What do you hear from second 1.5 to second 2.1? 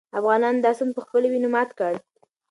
مات کړ.